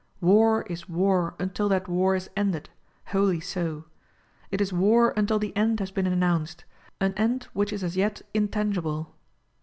[0.19, 2.71] War is war until that war is ended,
[3.09, 3.85] wholly so;
[4.49, 6.65] it is war until the end has been announced;
[6.99, 9.13] an end which is as yet intangible.